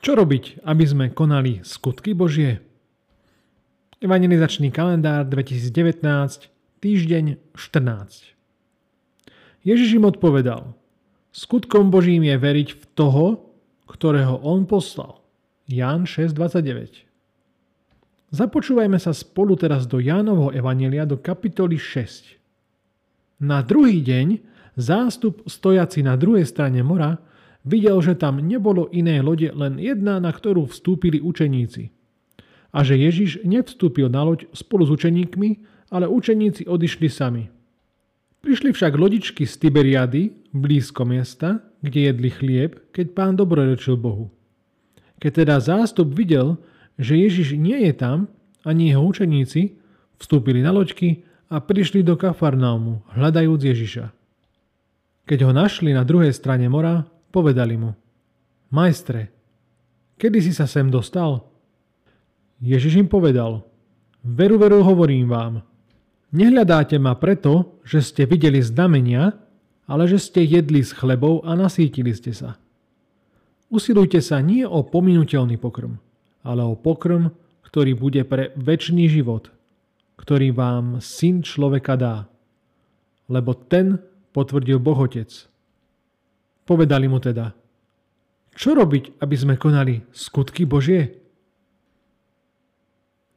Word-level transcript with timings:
Čo 0.00 0.16
robiť, 0.16 0.64
aby 0.64 0.84
sme 0.88 1.12
konali 1.12 1.60
skutky 1.60 2.16
Božie? 2.16 2.64
Evangelizačný 4.00 4.72
kalendár 4.72 5.28
2019, 5.28 6.00
týždeň 6.80 7.36
14. 7.52 8.32
Ježiš 9.60 10.00
im 10.00 10.08
odpovedal, 10.08 10.72
skutkom 11.36 11.92
Božím 11.92 12.24
je 12.24 12.32
veriť 12.32 12.80
v 12.80 12.84
toho, 12.96 13.44
ktorého 13.92 14.40
on 14.40 14.64
poslal. 14.64 15.20
Ján 15.68 16.08
6.29 16.08 17.04
Započúvajme 18.32 18.96
sa 18.96 19.12
spolu 19.12 19.52
teraz 19.60 19.84
do 19.84 20.00
Jánovho 20.00 20.48
Evanelia 20.48 21.04
do 21.04 21.20
kapitoly 21.20 21.76
6. 21.76 22.40
Na 23.44 23.60
druhý 23.60 24.00
deň 24.00 24.40
zástup 24.80 25.44
stojaci 25.44 26.00
na 26.00 26.16
druhej 26.16 26.48
strane 26.48 26.80
mora 26.80 27.20
videl, 27.64 28.00
že 28.00 28.16
tam 28.16 28.40
nebolo 28.40 28.88
iné 28.92 29.20
lode, 29.20 29.52
len 29.52 29.76
jedna, 29.76 30.18
na 30.18 30.32
ktorú 30.32 30.68
vstúpili 30.68 31.20
učeníci. 31.20 31.92
A 32.70 32.86
že 32.86 32.94
Ježiš 32.94 33.42
nevstúpil 33.42 34.06
na 34.06 34.22
loď 34.22 34.46
spolu 34.54 34.86
s 34.86 34.94
učeníkmi, 34.94 35.48
ale 35.90 36.06
učeníci 36.06 36.70
odišli 36.70 37.08
sami. 37.10 37.50
Prišli 38.40 38.72
však 38.72 38.96
lodičky 38.96 39.44
z 39.44 39.54
Tiberiady, 39.58 40.32
blízko 40.54 41.04
miesta, 41.04 41.60
kde 41.84 42.08
jedli 42.08 42.30
chlieb, 42.30 42.70
keď 42.94 43.06
pán 43.12 43.34
dobrorečil 43.36 44.00
Bohu. 44.00 44.32
Keď 45.20 45.44
teda 45.44 45.60
zástup 45.60 46.16
videl, 46.16 46.56
že 46.96 47.20
Ježiš 47.20 47.58
nie 47.60 47.76
je 47.84 47.92
tam, 47.92 48.32
ani 48.64 48.92
jeho 48.92 49.04
učeníci, 49.04 49.76
vstúpili 50.16 50.64
na 50.64 50.72
loďky 50.72 51.24
a 51.52 51.60
prišli 51.60 52.00
do 52.00 52.16
Kafarnaumu, 52.16 53.04
hľadajúc 53.12 53.60
Ježiša. 53.60 54.06
Keď 55.28 55.38
ho 55.44 55.52
našli 55.52 55.92
na 55.92 56.04
druhej 56.04 56.32
strane 56.32 56.64
mora, 56.72 57.04
Povedali 57.30 57.78
mu, 57.78 57.94
Majstre, 58.70 59.30
kedy 60.18 60.38
si 60.42 60.52
sa 60.54 60.66
sem 60.66 60.86
dostal? 60.90 61.42
Ježiš 62.62 63.02
im 63.02 63.08
povedal, 63.10 63.66
veru, 64.22 64.58
veru 64.58 64.82
hovorím 64.82 65.26
vám, 65.26 65.54
nehľadáte 66.30 66.98
ma 67.02 67.18
preto, 67.18 67.82
že 67.82 68.02
ste 68.02 68.22
videli 68.26 68.62
znamenia, 68.62 69.34
ale 69.90 70.06
že 70.06 70.22
ste 70.22 70.46
jedli 70.46 70.86
s 70.86 70.94
chlebou 70.94 71.42
a 71.42 71.58
nasítili 71.58 72.14
ste 72.14 72.30
sa. 72.30 72.54
Usilujte 73.70 74.22
sa 74.22 74.38
nie 74.38 74.62
o 74.62 74.86
pominuteľný 74.86 75.58
pokrm, 75.58 75.98
ale 76.46 76.62
o 76.62 76.78
pokrm, 76.78 77.34
ktorý 77.66 77.98
bude 77.98 78.22
pre 78.26 78.54
väčší 78.54 79.06
život, 79.10 79.50
ktorý 80.18 80.54
vám 80.54 81.02
syn 81.02 81.42
človeka 81.42 81.94
dá. 81.98 82.16
Lebo 83.30 83.54
ten 83.54 83.98
potvrdil 84.30 84.78
Bohotec. 84.78 85.49
Povedali 86.70 87.10
mu 87.10 87.18
teda, 87.18 87.50
čo 88.54 88.78
robiť, 88.78 89.18
aby 89.18 89.34
sme 89.34 89.58
konali 89.58 90.06
skutky 90.14 90.62
Božie? 90.62 91.18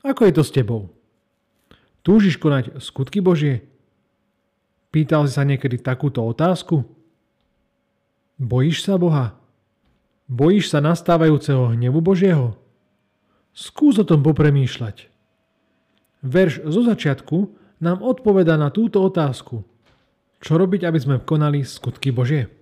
Ako 0.00 0.24
je 0.24 0.32
to 0.32 0.40
s 0.40 0.48
tebou? 0.48 0.88
Túžiš 2.00 2.40
konať 2.40 2.80
skutky 2.80 3.20
Božie? 3.20 3.68
Pýtal 4.88 5.28
si 5.28 5.36
sa 5.36 5.44
niekedy 5.44 5.76
takúto 5.76 6.24
otázku? 6.24 6.88
Bojíš 8.40 8.88
sa 8.88 8.96
Boha? 8.96 9.36
Bojíš 10.24 10.72
sa 10.72 10.80
nastávajúceho 10.80 11.76
hnevu 11.76 12.00
Božieho? 12.00 12.56
Skús 13.52 14.00
o 14.00 14.08
tom 14.08 14.24
popremýšľať. 14.24 15.12
Verš 16.24 16.64
zo 16.64 16.80
začiatku 16.80 17.52
nám 17.84 18.00
odpoveda 18.00 18.56
na 18.56 18.72
túto 18.72 19.04
otázku. 19.04 19.68
Čo 20.40 20.56
robiť, 20.56 20.88
aby 20.88 20.96
sme 20.96 21.20
konali 21.20 21.60
skutky 21.60 22.08
Božie? 22.08 22.57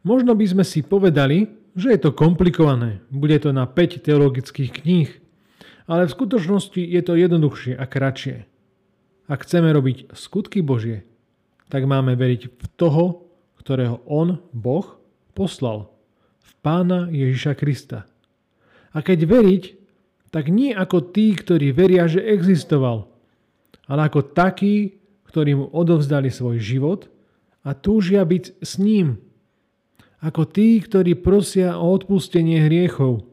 Možno 0.00 0.32
by 0.32 0.46
sme 0.48 0.64
si 0.64 0.80
povedali, 0.80 1.50
že 1.76 1.92
je 1.92 2.00
to 2.00 2.16
komplikované, 2.16 3.04
bude 3.12 3.36
to 3.36 3.52
na 3.52 3.68
5 3.68 4.00
teologických 4.00 4.70
kníh, 4.82 5.10
ale 5.84 6.08
v 6.08 6.14
skutočnosti 6.14 6.80
je 6.80 7.00
to 7.04 7.18
jednoduchšie 7.18 7.76
a 7.76 7.84
kratšie. 7.84 8.48
Ak 9.30 9.46
chceme 9.46 9.70
robiť 9.70 10.10
skutky 10.16 10.64
Božie, 10.64 11.06
tak 11.70 11.86
máme 11.86 12.18
veriť 12.18 12.50
v 12.50 12.66
toho, 12.74 13.30
ktorého 13.62 14.02
On, 14.08 14.42
Boh, 14.50 14.98
poslal, 15.36 15.92
v 16.42 16.50
Pána 16.64 17.06
Ježiša 17.12 17.52
Krista. 17.54 18.08
A 18.90 19.04
keď 19.04 19.28
veriť, 19.28 19.64
tak 20.34 20.50
nie 20.50 20.74
ako 20.74 21.14
tí, 21.14 21.36
ktorí 21.36 21.70
veria, 21.70 22.10
že 22.10 22.24
existoval, 22.24 23.06
ale 23.86 24.00
ako 24.06 24.34
takí, 24.34 24.98
ktorí 25.30 25.54
mu 25.58 25.66
odovzdali 25.70 26.30
svoj 26.30 26.58
život 26.58 27.06
a 27.62 27.74
túžia 27.76 28.26
byť 28.26 28.62
s 28.62 28.78
ním 28.82 29.22
ako 30.20 30.44
tí, 30.44 30.80
ktorí 30.80 31.16
prosia 31.16 31.80
o 31.80 31.92
odpustenie 31.96 32.68
hriechov, 32.68 33.24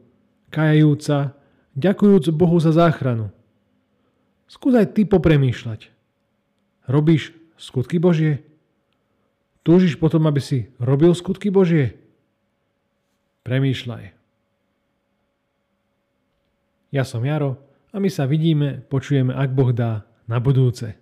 kajajúca, 0.48 1.36
ďakujúc 1.76 2.32
Bohu 2.32 2.56
za 2.56 2.72
záchranu. 2.72 3.28
Skús 4.48 4.72
aj 4.72 4.96
ty 4.96 5.04
popremýšľať. 5.04 5.92
Robíš 6.88 7.36
skutky 7.60 8.00
Božie? 8.00 8.40
Túžiš 9.60 10.00
potom, 10.00 10.24
aby 10.24 10.40
si 10.40 10.72
robil 10.80 11.12
skutky 11.12 11.52
Božie? 11.52 12.00
Premýšľaj. 13.44 14.16
Ja 16.88 17.04
som 17.04 17.20
Jaro 17.20 17.60
a 17.92 18.00
my 18.00 18.08
sa 18.08 18.24
vidíme, 18.24 18.80
počujeme, 18.88 19.36
ak 19.36 19.52
Boh 19.52 19.76
dá, 19.76 20.08
na 20.24 20.40
budúce. 20.40 20.96